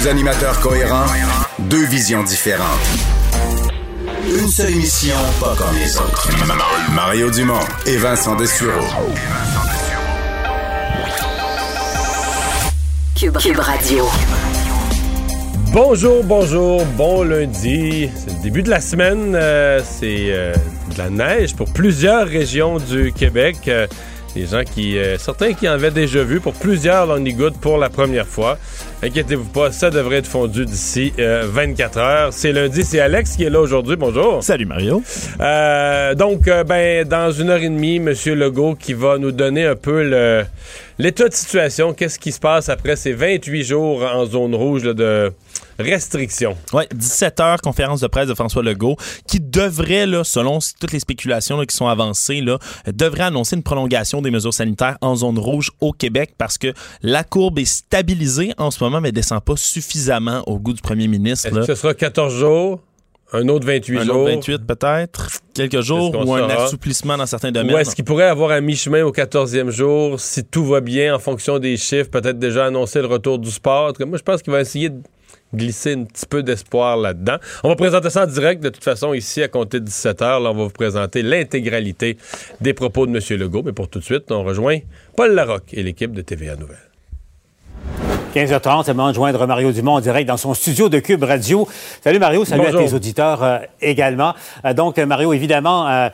[0.00, 1.06] Deux animateurs cohérents,
[1.58, 2.78] deux visions différentes.
[4.28, 6.28] Une seule émission, pas comme les autres.
[6.94, 8.84] Mario Dumont et Vincent Dessureau.
[13.18, 14.08] Cube, Cube Radio.
[15.72, 18.08] Bonjour, bonjour, bon lundi.
[18.14, 19.34] C'est le début de la semaine.
[19.34, 20.54] euh, c'est euh,
[20.92, 23.56] de la neige pour plusieurs régions du Québec.
[23.66, 23.88] Euh,
[24.34, 27.58] des gens qui, euh, certains qui en avaient déjà vu, pour plusieurs, l'on y goûte
[27.58, 28.58] pour la première fois.
[29.00, 32.32] Inquiétez-vous pas, ça devrait être fondu d'ici euh, 24 heures.
[32.32, 33.94] C'est lundi, c'est Alex qui est là aujourd'hui.
[33.94, 34.42] Bonjour.
[34.42, 35.04] Salut Mario.
[35.40, 38.12] Euh, donc, euh, ben, dans une heure et demie, M.
[38.34, 40.44] Legault qui va nous donner un peu le
[40.98, 41.94] l'état de situation.
[41.94, 45.32] Qu'est-ce qui se passe après ces 28 jours en zone rouge là, de
[45.78, 46.56] restriction?
[46.72, 48.96] Ouais, 17 heures conférence de presse de François Legault
[49.28, 52.58] qui devrait là, selon toutes les spéculations là, qui sont avancées là,
[52.92, 57.22] devrait annoncer une prolongation des mesures sanitaires en zone rouge au Québec parce que la
[57.22, 61.46] courbe est stabilisée en ce moment mais descend pas suffisamment au goût du premier ministre.
[61.46, 61.60] Est-ce là.
[61.62, 62.80] que ce sera 14 jours?
[63.32, 64.16] Un autre 28 Un jours?
[64.22, 66.64] autre 28 peut-être, quelques jours ou un saura?
[66.64, 67.74] assouplissement dans certains domaines.
[67.74, 71.18] Ou est-ce qu'il pourrait avoir un mi-chemin au 14e jour, si tout va bien en
[71.18, 73.88] fonction des chiffres, peut-être déjà annoncer le retour du sport?
[73.88, 75.02] En tout cas, moi, je pense qu'il va essayer de
[75.54, 77.36] glisser un petit peu d'espoir là-dedans.
[77.64, 80.42] On va présenter ça en direct, de toute façon, ici, à compter de 17 h.
[80.42, 82.16] Là, on va vous présenter l'intégralité
[82.62, 83.38] des propos de M.
[83.38, 83.62] Legault.
[83.62, 84.78] Mais pour tout de suite, on rejoint
[85.16, 86.87] Paul Larocque et l'équipe de TVA Nouvelles.
[88.38, 91.24] 15h30, c'est le moment de joindre Mario Dumont en direct dans son studio de Cube
[91.24, 91.66] Radio.
[92.04, 92.82] Salut Mario, salut Bonjour.
[92.82, 94.32] à tes auditeurs euh, également.
[94.64, 96.08] Euh, donc euh, Mario, évidemment, euh,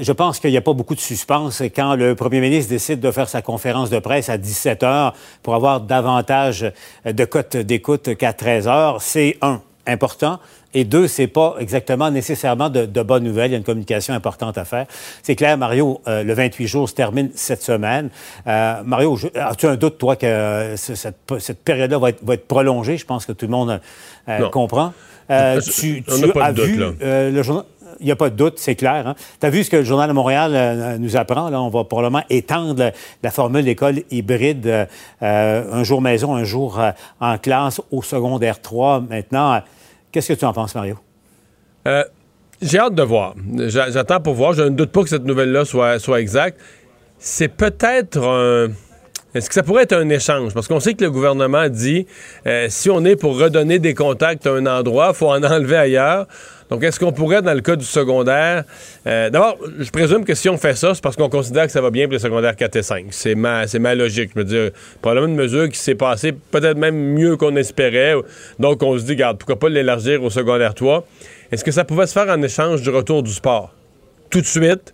[0.00, 3.10] je pense qu'il n'y a pas beaucoup de suspense quand le premier ministre décide de
[3.10, 6.72] faire sa conférence de presse à 17h pour avoir davantage
[7.04, 8.96] de cotes d'écoute qu'à 13h.
[9.00, 10.38] C'est un, important.
[10.78, 13.48] Et deux, c'est pas exactement nécessairement de, de bonnes nouvelles.
[13.50, 14.84] Il y a une communication importante à faire.
[15.22, 18.10] C'est clair, Mario, euh, le 28 jours se termine cette semaine.
[18.46, 22.34] Euh, Mario, as-tu un doute, toi, que euh, ce- cette, cette période-là va être, va
[22.34, 22.98] être prolongée?
[22.98, 23.80] Je pense que tout le monde
[24.28, 24.92] euh, comprend.
[25.30, 27.64] Euh, tu on tu as doute, vu le journal.
[27.98, 29.14] Il n'y a pas de doute, c'est clair.
[29.40, 31.48] Tu as vu ce que le Journal de Montréal euh, nous apprend.
[31.48, 34.86] Là, on va probablement étendre la, la formule d'école hybride,
[35.22, 39.00] euh, un jour maison, un jour euh, en classe au secondaire 3.
[39.08, 39.62] Maintenant,
[40.16, 40.96] qu'est-ce que tu en penses, Mario?
[41.86, 42.02] Euh,
[42.62, 43.34] J'ai hâte de voir.
[43.68, 44.54] J'a- J'attends pour voir.
[44.54, 46.58] Je ne doute pas que cette nouvelle-là soit, soit exacte.
[47.18, 48.68] C'est peut-être un.
[49.34, 50.54] Est-ce que ça pourrait être un échange?
[50.54, 52.06] Parce qu'on sait que le gouvernement dit
[52.46, 55.76] euh, si on est pour redonner des contacts à un endroit, il faut en enlever
[55.76, 56.26] ailleurs.
[56.70, 58.64] Donc, est-ce qu'on pourrait, dans le cas du secondaire,
[59.06, 61.80] euh, d'abord, je présume que si on fait ça, c'est parce qu'on considère que ça
[61.80, 63.06] va bien pour les secondaires 4 et 5.
[63.10, 64.30] C'est ma, c'est logique.
[64.34, 68.14] Je veux dire, probablement une mesure qui s'est passée peut-être même mieux qu'on espérait.
[68.58, 71.06] Donc, on se dit, garde, pourquoi pas l'élargir au secondaire 3?
[71.52, 73.72] Est-ce que ça pouvait se faire en échange du retour du sport?
[74.30, 74.92] Tout de suite?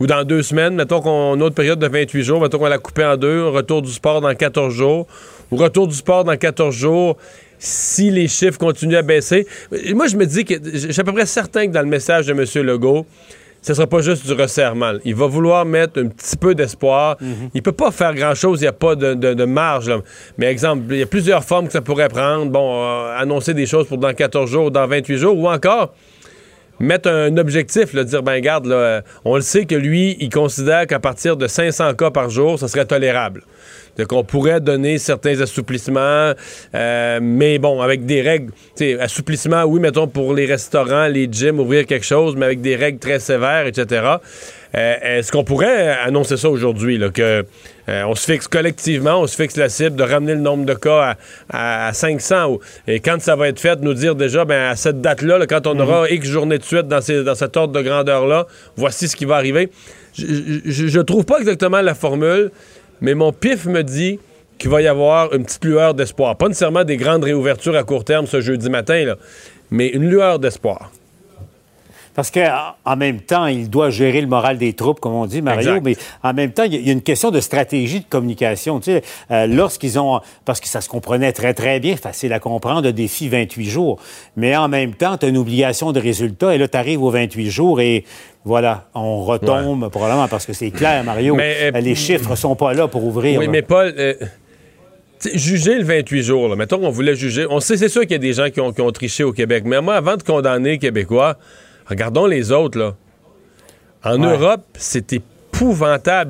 [0.00, 2.68] Ou dans deux semaines, mettons qu'on a une autre période de 28 jours, mettons qu'on
[2.68, 5.06] l'a coupé en deux, retour du sport dans 14 jours,
[5.50, 7.18] ou retour du sport dans 14 jours,
[7.60, 9.46] si les chiffres continuent à baisser.
[9.94, 12.26] Moi, je me dis que je suis à peu près certain que dans le message
[12.26, 12.66] de M.
[12.66, 13.06] Legault,
[13.62, 14.92] ce ne sera pas juste du resserrement.
[15.04, 17.18] Il va vouloir mettre un petit peu d'espoir.
[17.52, 19.90] Il peut pas faire grand-chose, il n'y a pas de, de- de marge.
[19.90, 19.98] là.
[20.38, 22.46] Mais exemple, il y a plusieurs formes que ça pourrait prendre.
[22.50, 25.92] Bon, euh, annoncer des choses pour dans 14 jours, dans 28 jours, ou encore
[26.80, 30.30] mettre un objectif, là, dire, ben garde, là, euh, on le sait que lui, il
[30.30, 33.42] considère qu'à partir de 500 cas par jour, ça serait tolérable.
[33.98, 36.32] Donc, on pourrait donner certains assouplissements,
[36.74, 38.52] euh, mais bon, avec des règles,
[38.98, 42.98] assouplissement, oui, mettons, pour les restaurants, les gyms, ouvrir quelque chose, mais avec des règles
[42.98, 44.14] très sévères, etc.
[44.74, 47.44] Euh, Est-ce qu'on pourrait annoncer ça aujourd'hui, que
[47.90, 50.74] euh, on se fixe collectivement, on se fixe la cible de ramener le nombre de
[50.74, 51.16] cas
[51.50, 54.70] à, à- à 500, ou- et quand ça va être fait, nous dire déjà, ben,
[54.70, 57.56] à cette date-là, là, quand on aura X journées de suite dans, ces- dans cet
[57.56, 58.46] ordre de grandeur-là,
[58.76, 59.70] voici ce qui va arriver.
[60.14, 60.24] Je,
[60.64, 62.50] je trouve pas exactement la formule,
[63.00, 64.18] mais mon pif me dit
[64.58, 66.36] qu'il va y avoir une petite lueur d'espoir.
[66.36, 69.16] Pas nécessairement des grandes réouvertures à court terme ce jeudi matin, là,
[69.70, 70.90] mais une lueur d'espoir.
[72.14, 75.76] Parce qu'en même temps, il doit gérer le moral des troupes, comme on dit, Mario,
[75.76, 75.82] Exact.
[75.84, 78.80] mais en même temps, il y, a- une question de stratégie de communication.
[78.80, 80.20] Tu sais, euh, lorsqu'ils ont...
[80.44, 84.00] Parce que ça se comprenait très, très bien, facile à comprendre, le défi 28 jours.
[84.36, 87.10] Mais en même temps, tu as une obligation de résultat, et là, tu arrives aux
[87.10, 88.04] 28 jours, et
[88.44, 92.56] voilà, on retombe probablement, parce que c'est clair, Mario, Mais, euh, euh, les chiffres sont
[92.56, 93.38] pas là pour ouvrir.
[93.38, 93.52] Oui, là.
[93.52, 94.14] mais Paul, euh,
[95.34, 97.46] juger le 28 jours, là, mettons qu'on voulait juger.
[97.48, 99.32] On sait, c'est sûr qu'il y a des gens qui ont, qui ont triché au
[99.32, 101.36] Québec, mais moi, avant de condamner les Québécois,
[101.90, 102.94] regardons les autres, là.
[104.04, 104.30] En Ouais.
[104.32, 105.20] Europe, c'était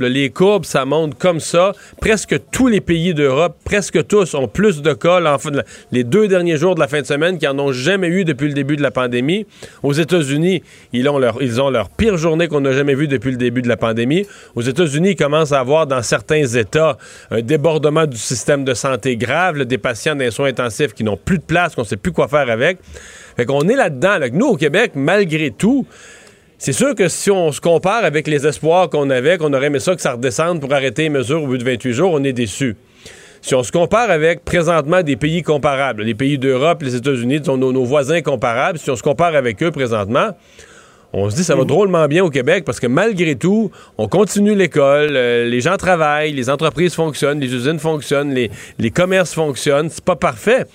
[0.00, 1.72] Les courbes, ça monte comme ça.
[2.00, 5.20] Presque tous les pays d'Europe, presque tous, ont plus de cas
[5.92, 8.48] les deux derniers jours de la fin de semaine qu'ils n'en ont jamais eu depuis
[8.48, 9.46] le début de la pandémie.
[9.84, 10.62] Aux États-Unis,
[10.92, 13.62] ils ont leur, ils ont leur pire journée qu'on n'a jamais vue depuis le début
[13.62, 14.26] de la pandémie.
[14.56, 16.98] Aux États-Unis, ils commencent à avoir dans certains États
[17.30, 21.38] un débordement du système de santé grave, des patients les soins intensifs qui n'ont plus
[21.38, 22.78] de place, qu'on ne sait plus quoi faire avec.
[23.36, 24.18] Fait qu'on est là-dedans.
[24.32, 25.86] Nous, au Québec, malgré tout,
[26.60, 29.80] c'est sûr que si on se compare avec les espoirs qu'on avait, qu'on aurait aimé
[29.80, 32.34] ça que ça redescende pour arrêter les mesures au bout de 28 jours, on est
[32.34, 32.76] déçu.
[33.40, 37.72] Si on se compare avec présentement des pays comparables, les pays d'Europe, les États-Unis, nos,
[37.72, 40.36] nos voisins comparables, si on se compare avec eux présentement,
[41.14, 41.68] on se dit ça va mhm.
[41.68, 46.34] drôlement bien au Québec parce que malgré tout, on continue l'école, euh, les gens travaillent,
[46.34, 49.88] les entreprises fonctionnent, les usines fonctionnent, les, les commerces fonctionnent.
[49.88, 50.66] C'est pas parfait.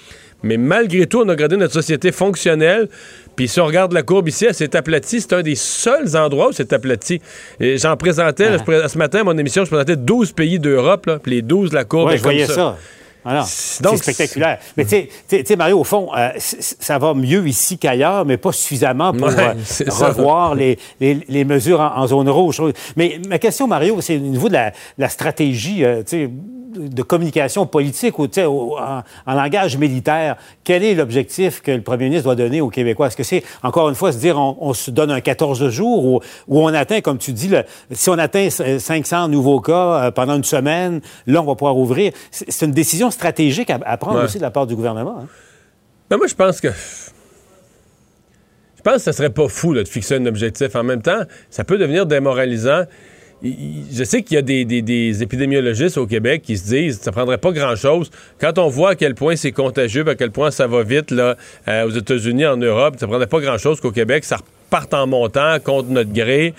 [0.46, 2.88] Mais malgré tout, on a gardé notre société fonctionnelle.
[3.36, 5.22] Puis si on regarde la courbe ici, elle s'est aplatie.
[5.22, 7.22] C'est un des seuls endroits où c'est aplati.
[7.60, 8.88] J'en présentais, ah.
[8.88, 11.10] ce matin, à mon émission, je présentais 12 pays d'Europe.
[11.24, 12.78] Puis les 12, la courbe est je voyais ça.
[13.46, 14.60] c'est spectaculaire.
[14.78, 19.14] Mais tu sais, Mario, au fond, euh, ça va mieux ici qu'ailleurs, mais pas suffisamment
[19.14, 19.54] pour euh,
[19.88, 22.62] revoir les, les, mesures en, zone rouge.
[22.96, 25.84] Mais ma question, Mario, c'est au niveau de la, la stratégie.
[25.84, 26.30] Euh, sais
[26.76, 28.28] de communication politique ou
[28.78, 33.08] en, en, langage militaire, quel est l'objectif que le premier ministre doit donner aux Québécois?
[33.08, 36.22] Est-ce que c'est, encore une fois, se dire on, se donne un 14 jours ou,
[36.48, 37.52] on atteint, comme tu dis,
[37.92, 42.12] si on atteint 500 nouveaux cas euh, pendant une semaine, là, on va pouvoir ouvrir.
[42.32, 45.20] C'est une décision stratégique à, prendre aussi de la part du gouvernement.
[45.22, 45.28] Hein?
[46.10, 46.70] Ben, moi, je pense que
[48.76, 50.76] je pense que ce serait pas fou de fixer un objectif.
[50.76, 52.84] En même temps, ça peut devenir démoralisant
[53.44, 57.52] je sais qu'il y a des, épidémiologistes au Québec qui se disent ça prendrait pas
[57.52, 58.10] grand-chose.
[58.40, 61.36] Quand on voit à quel point c'est contagieux, à quel point ça va vite euh,
[61.86, 65.90] aux États-Unis, en Europe, ça prendrait pas grand-chose qu'au Québec, ça reparte en montant contre
[65.90, 66.54] notre gré.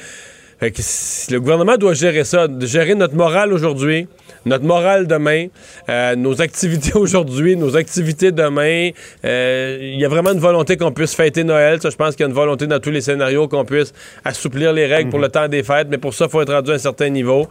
[0.61, 4.09] Le gouvernement doit gérer ça, gérer notre morale aujourd'hui,
[4.47, 5.49] notre morale demain,
[5.89, 8.91] euh, nos activités aujourd'hui, nos activités demain.
[9.25, 11.81] Euh, il y a vraiment une volonté qu'on puisse fêter Noël.
[11.83, 13.93] Ça, je pense qu'il y a une volonté dans tous les scénarios qu'on puisse
[14.25, 16.71] assouplir les règles pour le temps des fêtes, mais pour ça, il faut être rendu
[16.71, 17.49] à un certain niveau.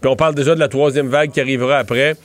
[0.00, 2.16] Puis on parle déjà de la troisième vague qui arrivera après.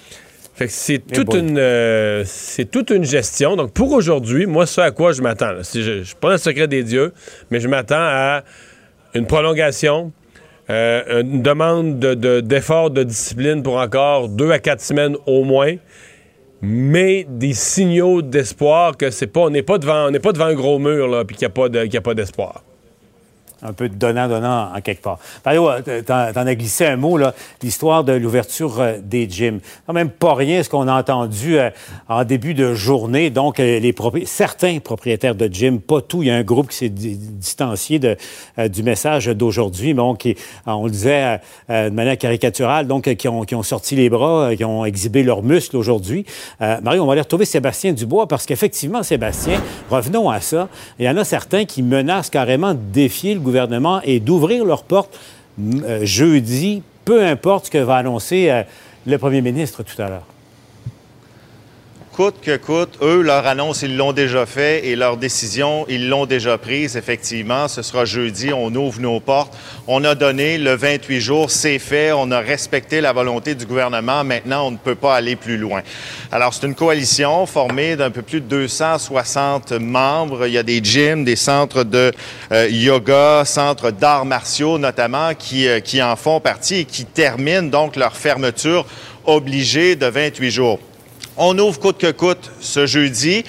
[0.55, 3.55] Fait que c'est toute une euh, c'est toute une gestion.
[3.55, 6.67] Donc pour aujourd'hui, moi ce à quoi je m'attends, je, je suis pas le secret
[6.67, 7.13] des dieux,
[7.51, 8.43] mais je m'attends à
[9.13, 10.11] une prolongation
[10.69, 15.75] euh, une demande d'effort de, de, discipline pour encore deux à quatre semaines au moins,
[16.61, 20.47] mais des signaux d'espoir que c'est pas, on n'est pas devant, on n'est pas devant
[20.47, 22.63] un gros mur là, qu'il n'y a pas d'espoir
[23.63, 25.19] un peu de donnant-donnant en quelque part.
[25.45, 27.17] Mario, euh, t'en as glissé un mot,
[27.61, 29.59] l'histoire de l'ouverture euh, des gyms.
[29.85, 31.69] Quand même pas rien ce qu'on a entendu euh,
[32.07, 33.29] en début de journée.
[33.29, 33.95] Donc, les
[34.25, 38.15] certains propriétaires de gyms, pas tout, il y a un groupe qui s'est distancié de,
[38.67, 41.39] du message d'aujourd'hui, bon, qui, on le disait
[41.69, 45.43] de manière caricaturale, donc qui ont, qui ont sorti les bras, qui ont exhibé leurs
[45.43, 46.25] muscles aujourd'hui.
[46.59, 50.69] Mario, on va aller retrouver Sébastien Dubois parce qu'effectivement, Sébastien, revenons à ça,
[50.99, 53.39] il y en a certains qui menacent carrément de défier le
[54.03, 55.17] et d'ouvrir leurs portes
[55.59, 58.63] euh, jeudi, peu importe ce que va annoncer euh,
[59.05, 60.25] le premier ministre tout à l'heure
[62.17, 66.25] coûte que coûte, eux, leur annonce, ils l'ont déjà fait et leur décision, ils l'ont
[66.25, 67.67] déjà prise, effectivement.
[67.67, 69.55] Ce sera jeudi, on ouvre nos portes.
[69.85, 74.23] On a donné le 28 jours, c'est fait, on a respecté la volonté du gouvernement.
[74.23, 75.83] Maintenant, on ne peut pas aller plus loin.
[76.31, 80.47] Alors, c'est une coalition formée d'un peu plus de 260 membres.
[80.47, 82.11] Il y a des gyms, des centres de
[82.51, 87.69] euh, yoga, centres d'arts martiaux notamment, qui, euh, qui en font partie et qui terminent
[87.69, 88.87] donc leur fermeture
[89.23, 90.79] obligée de 28 jours.
[91.39, 93.43] On ouvre coûte que coûte ce jeudi.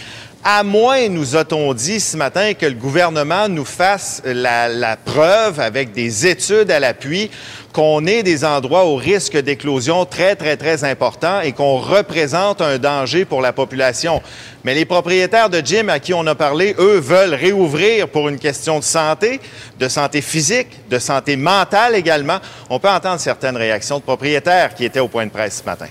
[0.45, 5.93] À moins, nous a-t-on dit ce matin, que le gouvernement nous fasse la, preuve avec
[5.93, 7.31] des études à l'appui
[7.73, 12.79] qu'on ait des endroits au risque d'éclosion très, très, très important et qu'on représente un
[12.79, 14.23] danger pour la population.
[14.65, 18.39] Mais les propriétaires de gym à qui on a parlé, eux, veulent réouvrir pour une
[18.39, 19.41] question de santé,
[19.79, 22.39] de santé physique, de santé mentale également.
[22.69, 25.89] On peut entendre certaines réactions de propriétaires qui étaient au point de presse ce matin.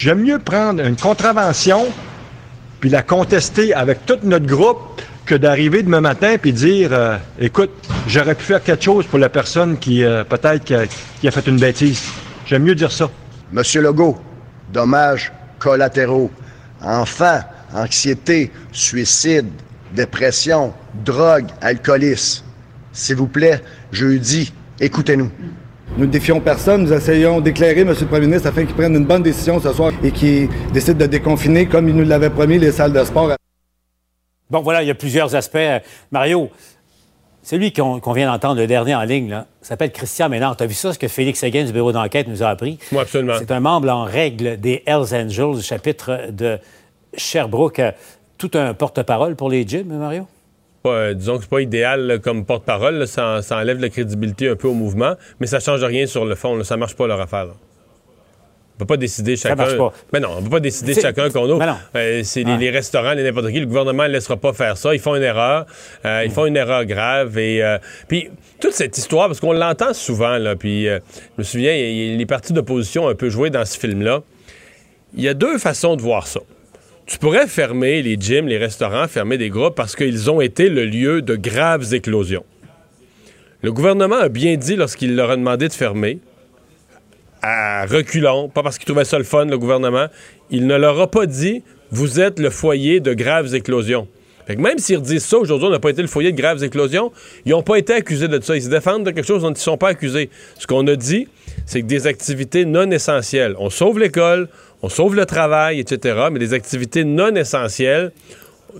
[0.00, 1.88] J'aime mieux prendre une contravention
[2.78, 7.72] puis la contester avec tout notre groupe que d'arriver demain matin puis dire euh, écoute,
[8.06, 11.58] j'aurais pu faire quelque chose pour la personne qui euh, peut-être qui a, fait une
[11.58, 12.00] bêtise.
[12.46, 13.10] J'aime mieux dire ça.
[13.50, 14.16] Monsieur Legault,
[14.72, 16.30] dommages collatéraux,
[16.80, 17.40] enfants,
[17.74, 19.48] anxiété, suicide,
[19.92, 20.74] dépression,
[21.04, 22.44] drogue, alcoolisme.
[22.92, 25.32] S'il vous plaît, jeudi, écoutez-nous.
[25.96, 26.82] Nous ne défions personne.
[26.82, 27.94] Nous essayons d'éclairer M.
[27.98, 31.06] le Premier ministre afin qu'il prenne une bonne décision ce soir et qu'il décide de
[31.06, 33.32] déconfiner, comme il nous l'avait promis, les salles de sport.
[34.50, 35.58] Bon, voilà, il y a plusieurs aspects.
[36.10, 36.50] Mario,
[37.42, 40.56] celui qu'on vient d'entendre, le dernier en ligne, là, s'appelle Christian Ménard.
[40.56, 42.78] Tu as vu ça, ce que Félix Seguin du bureau d'enquête nous a appris?
[42.92, 43.34] Oui, absolument.
[43.38, 46.58] C'est un membre en règle des Hells Angels, du chapitre de
[47.14, 47.82] Sherbrooke.
[48.36, 50.26] Tout un porte-parole pour les gyms, Mario?
[50.84, 53.06] Ouais, disons que c'est pas idéal comme porte-parole.
[53.06, 56.34] Ça, ça, enlève la crédibilité un peu au mouvement, mais ça change rien sur le
[56.34, 56.62] fond.
[56.64, 57.46] Ça marche pas leur affaire.
[57.46, 57.52] Là.
[58.74, 59.56] On peut pas décider chacun.
[59.56, 59.92] Ça marche pas.
[60.12, 61.66] Mais non, on peut pas décider chacun qu'on ouvre.
[61.96, 62.56] Euh, c'est les, Ah.
[62.58, 63.58] les restaurants, les n'importe qui.
[63.58, 64.94] Le gouvernement ne laissera pas faire ça.
[64.94, 65.66] Ils font une erreur.
[66.04, 67.36] Euh, Ils font une erreur grave.
[67.38, 68.30] Et euh, puis
[68.60, 70.54] toute cette histoire, parce qu'on l'entend souvent là.
[70.54, 71.00] Puis euh,
[71.36, 74.22] je me souviens, y les partis d'opposition ont un peu joué dans ce film-là.
[75.16, 76.38] Il y a deux façons de voir ça.
[77.08, 80.84] Tu pourrais fermer les gyms, les restaurants, fermer des groupes parce qu'ils ont été le
[80.84, 82.44] lieu de graves éclosions.
[83.62, 86.18] Le gouvernement a bien dit lorsqu'il leur a demandé de fermer,
[87.40, 90.08] à reculons, pas parce qu'il trouvait ça le fun, le gouvernement,
[90.50, 94.06] il ne leur a pas dit vous êtes le foyer de graves éclosions.
[94.46, 96.62] Fait que même s'ils redisent ça, aujourd'hui, on n'a pas été le foyer de graves
[96.62, 97.10] éclosions,
[97.46, 98.54] ils n'ont pas été accusés de ça.
[98.54, 100.28] Ils se défendent de quelque chose dont ils ne sont pas accusés.
[100.58, 101.26] Ce qu'on a dit,
[101.64, 104.48] c'est que des activités non essentielles, on sauve l'école,
[104.82, 108.12] on sauve le travail, etc., mais des activités non essentielles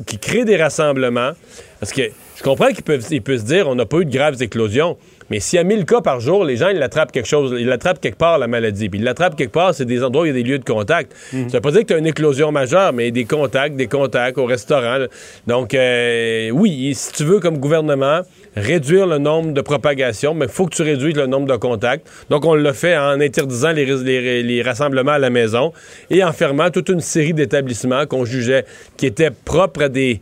[0.06, 1.32] qui créent des rassemblements,
[1.80, 2.02] parce que
[2.36, 4.96] je comprends qu'ils peuvent, ils peuvent se dire on n'a pas eu de graves éclosions,
[5.30, 7.66] mais s'il y a 1000 cas par jour, les gens, ils l'attrapent quelque chose, ils
[7.66, 8.88] l'attrapent quelque part, la maladie.
[8.88, 10.64] Puis ils l'attrapent quelque part, c'est des endroits où il y a des lieux de
[10.64, 11.14] contact.
[11.30, 14.38] Ça veut pas dire que tu as une éclosion majeure, mais des contacts, des contacts
[14.38, 14.98] au restaurant.
[14.98, 15.06] là.
[15.46, 18.22] Donc, euh, oui, si tu veux, comme gouvernement,
[18.60, 22.06] réduire le nombre de propagations, mais il faut que tu réduises le nombre de contacts.
[22.30, 25.72] Donc, on l'a fait en interdisant les, les- les rassemblements à la maison
[26.10, 28.64] et en fermant toute une série d'établissements qu'on jugeait
[28.96, 30.20] qui étaient propres à des.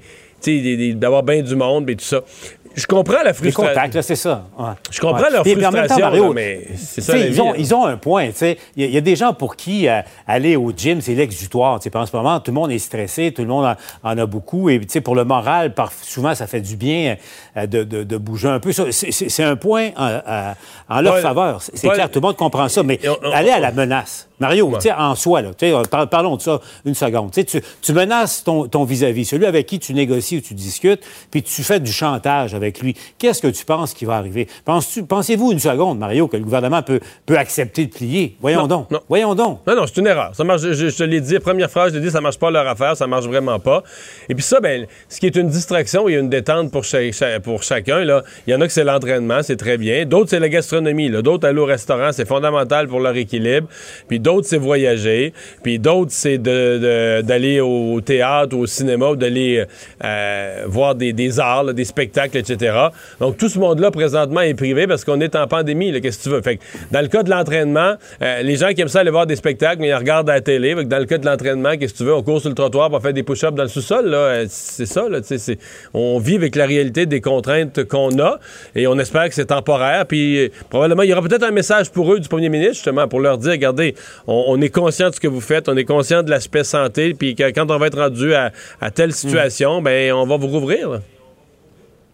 [0.95, 2.21] D'avoir bien du monde et tout ça.
[2.75, 3.73] Je comprends la Les frustration.
[3.73, 4.45] contacts, c'est ça.
[4.59, 4.67] Ouais.
[4.91, 5.31] Je comprends Ouais.
[5.31, 7.87] leur en même temps, frustration, Mario, là, mais c'est ça ils, vie, ont, ils ont
[7.87, 8.29] un point.
[8.43, 11.15] Il y, a- il y a des gens pour qui euh, aller au gym, c'est
[11.15, 11.81] l'exutoire.
[11.95, 13.65] En ce moment, tout le monde est stressé, tout le monde
[14.05, 14.69] en, en a beaucoup.
[14.69, 17.17] Et pour le moral, par- souvent, ça fait du bien
[17.57, 18.73] euh, de, de- de bouger un peu.
[18.73, 20.55] C'est un point en, en-
[20.91, 21.63] en leur faveur.
[21.63, 22.83] C'est clair, tout le monde comprend ça.
[22.83, 24.29] Mais et on- on- aller à la menace.
[24.41, 25.51] Mario, tu sais, en soi, là,
[25.91, 27.31] par- parlons de ça une seconde.
[27.33, 31.01] Tu, menaces ton vis-à-vis, celui avec qui tu négocies ou tu discutes,
[31.31, 32.95] puis tu fais du chantage avec lui.
[33.19, 34.47] Qu'est-ce que tu penses qui va arriver?
[35.09, 38.37] Pensez-vous une seconde, Mario, que le gouvernement peut, peut accepter de plier?
[38.41, 38.91] Voyons Non, donc.
[38.91, 39.01] non.
[39.09, 39.61] Voyons donc.
[39.67, 40.31] Non, non, c'est une erreur.
[40.35, 42.51] Ça marche, je, je te l'ai dit, première phrase, je l'ai dit, ça marche pas
[42.51, 43.83] leur affaire, ça marche vraiment pas.
[44.29, 47.41] Et puis ça, ben, ce qui est une distraction et une détente pour, cha- cha-
[47.41, 50.05] pour chacun, là, il y en a que c'est l'entraînement, c'est très bien.
[50.07, 51.11] D'autres, c'est la gastronomie.
[51.11, 53.69] D'autres, aller au restaurant, c'est fondamental pour leur équilibre.
[54.09, 55.33] Puis d'autres, c'est voyager.
[55.63, 59.65] Puis d'autres, c'est d'aller au théâtre ou au cinéma d'aller
[60.05, 62.77] euh, voir des, arts, des spectacles, etc.
[63.21, 66.01] Donc tout ce monde-là, présentement, est privé parce qu'on est en pandémie.
[66.01, 66.43] Qu'est-ce que tu veux?
[66.43, 69.27] Fait que dans le cas de l'entraînement, euh, les gens qui aiment ça aller voir
[69.27, 70.75] des spectacles, mais ils regardent à la télé.
[70.85, 72.15] Dans le cas de l'entraînement, qu'est-ce que tu veux?
[72.15, 74.13] On court sur le trottoir pour faire des push-ups dans le sous-sol.
[74.13, 75.05] Euh, C'est ça.
[75.95, 78.39] On vit avec la réalité des contraintes qu'on a
[78.75, 80.07] et on espère que c'est temporaire.
[80.07, 83.21] Puis probablement, il y aura peut-être un message pour eux du premier ministre, justement, pour
[83.21, 83.95] leur dire, regardez,
[84.27, 87.35] on, est conscient de ce que vous faites, on est conscient de l'aspect santé, puis
[87.35, 88.53] quand on va être rendu à,
[88.95, 91.01] telle situation, ben on va vous rouvrir.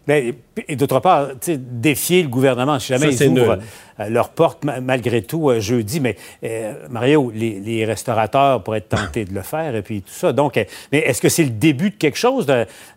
[0.07, 0.35] Ben,
[0.69, 3.65] et d'autre part, défier le gouvernement, si jamais Ça, ils ouvrent nul.
[4.01, 6.01] euh, leur porte ma- malgré tout euh, jeudi.
[6.01, 10.13] Mais euh, Mario, les, les restaurateurs pourraient être tentés de le faire et puis tout
[10.13, 10.33] ça.
[10.33, 10.59] Donc,
[10.91, 12.47] mais est-ce que c'est le début de quelque chose,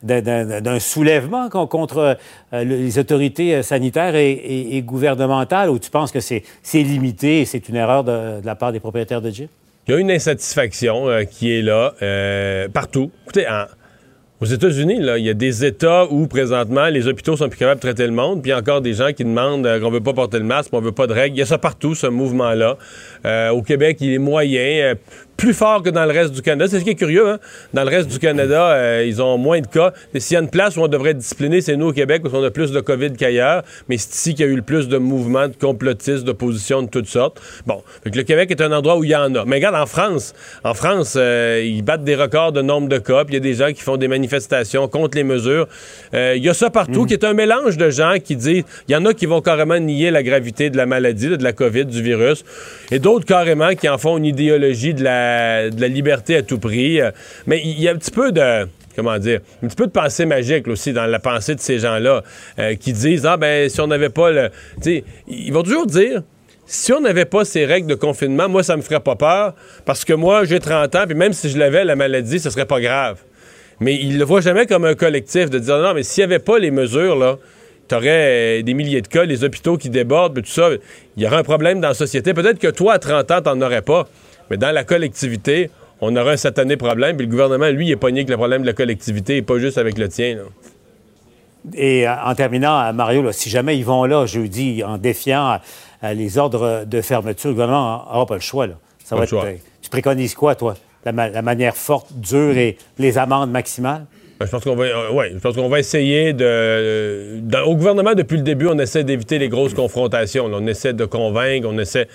[0.04, 2.18] d'un- soulèvement con- contre
[2.52, 7.46] les autorités sanitaires et, et- et gouvernementales ou tu penses que c'est c'est limité et
[7.46, 9.48] c'est une erreur de, de la part des propriétaires de gym?
[9.88, 13.12] Il y a une insatisfaction euh, qui est là euh, partout.
[13.26, 13.66] Écoutez, en-
[14.42, 17.80] aux États-Unis, là, il y a des États où présentement les hôpitaux sont plus capables
[17.80, 20.40] de traiter le monde, puis encore des gens qui demandent euh, qu'on veut pas porter
[20.40, 21.38] le masque, qu'on veut pas de règles.
[21.38, 22.78] Il y a ça partout, ce mouvement-là.
[23.26, 24.96] Euh, au Québec, il est moyen, euh,
[25.38, 26.68] plus fort que dans le reste du Canada.
[26.70, 27.30] C'est ce qui est curieux.
[27.30, 27.40] Hein?
[27.74, 29.94] Dans le reste du Canada, euh, ils ont moins de cas.
[30.14, 32.22] Et S'il y a une place où on devrait être discipliné, c'est nous au Québec,
[32.26, 33.64] où on a plus de COVID qu'ailleurs.
[33.90, 36.90] Mais c'est ici qu'il y a eu le plus de mouvements, de complotistes, d'opposition de
[36.90, 37.42] toutes sortes.
[37.66, 39.46] Bon, fait que le Québec est un endroit où il y en a.
[39.46, 43.24] Mais regarde, en France, en France, euh, ils battent des records de nombre de cas.
[43.28, 45.68] Il y a des gens qui font des manifestations contre les mesures.
[46.14, 48.64] Euh, Il y a ça partout, qui est un mélange de gens qui disent...
[48.88, 51.54] Il y en a qui vont carrément nier la gravité de la maladie, de la
[51.54, 52.44] COVID, du virus.
[52.92, 55.25] Et d'autres carrément qui en font une idéologie de la,
[55.70, 57.02] de la liberté à tout prix.
[57.02, 57.12] Euh,
[57.48, 60.26] Mais il y a un petit peu de comment dire, un petit peu de pensée
[60.26, 62.24] magique là, aussi dans la pensée de ces gens-là
[62.60, 64.50] euh, qui disent ah ben si on n'avait pas le,
[64.82, 66.24] tu ils vont toujours dire
[66.66, 69.54] si on n'avait pas ces règles de confinement, moi ça me ferait pas peur
[69.86, 72.66] parce que moi j'ai 30 ans puis même si je l'avais la maladie, ce serait
[72.66, 73.20] pas grave.
[73.82, 76.40] Mais ils le voient jamais comme un collectif de dire non mais s'il y avait
[76.40, 77.38] pas les mesures là,
[77.88, 80.70] T'aurais euh, des milliers de cas, les hôpitaux qui débordent, tout ça.
[81.18, 82.34] Il y aurait un problème dans la société.
[82.34, 84.08] Peut-être que toi, à 30 ans, t'en aurais pas.
[84.50, 85.70] Mais dans la collectivité,
[86.02, 87.18] on aurait un satané problème.
[87.18, 89.78] Puis le gouvernement, lui, est pogné avec le problème de la collectivité et pas juste
[89.78, 90.36] avec le tien.
[90.36, 90.44] là.
[91.74, 95.60] Et en terminant, Mario, si jamais ils vont là jeudi en défiant
[96.04, 98.68] les ordres de fermeture, le gouvernement n'aura pas le choix.
[99.04, 99.46] Ça va être,
[99.82, 100.76] tu préconises quoi, toi?
[101.06, 104.06] La, la manière forte, dure et les amendes maximales?
[104.40, 108.38] Ben, je pense qu'on va, euh, je pense qu'on va essayer de, Au gouvernement, depuis
[108.38, 110.46] le début, on essaie d'éviter les grosses confrontations.
[110.52, 112.08] on essaie de convaincre, on essaie.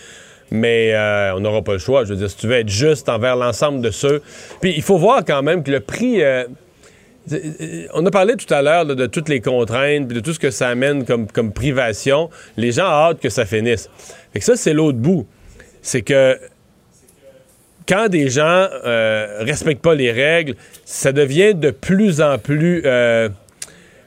[0.50, 2.04] Mais euh, on n'aura pas le choix.
[2.04, 4.22] Je veux dire, si tu veux être juste envers l'ensemble de ceux.
[4.60, 6.22] Puis il faut voir quand même que le prix.
[6.22, 6.44] Euh,
[7.94, 10.68] on a parlé tout à l'heure de toutes les contraintes, de tout ce que ça
[10.68, 12.30] amène comme, comme privation.
[12.56, 13.88] Les gens ont hâte que ça finisse.
[14.34, 15.26] Et ça, c'est l'autre bout.
[15.82, 16.38] C'est que
[17.90, 20.54] quand des gens euh, respectent pas les règles,
[20.84, 23.28] ça devient de plus en plus euh,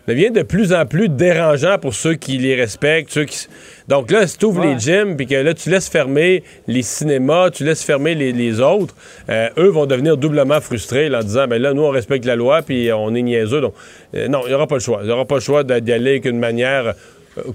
[0.07, 3.47] devient de plus en plus dérangeant pour ceux qui les respectent, ceux qui...
[3.87, 7.51] Donc là, si tu ouvres les gyms, puis que là, tu laisses fermer les cinémas,
[7.51, 8.95] tu laisses fermer les, autres,
[9.29, 12.61] euh, eux vont devenir doublement frustrés en disant, ben là, nous, on respecte la loi,
[12.61, 13.61] puis on est niaiseux.
[13.61, 13.73] Donc,
[14.15, 14.99] euh, non, il n'y aura pas le choix.
[15.01, 16.93] Il n'y aura pas le choix d'y aller avec une manière...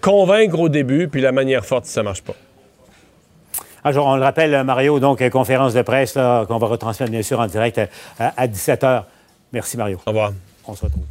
[0.01, 2.35] convaincre au début, puis la manière forte, si ça marche pas.
[3.85, 7.47] Ah, on le rappelle, Mario, donc, conférence de presse qu'on va retransmettre, bien sûr, en
[7.47, 7.81] direct
[8.19, 9.05] à, à 17h.
[9.53, 9.99] Merci, Mario.
[10.05, 10.33] Au revoir.
[10.67, 11.05] On se retrouve.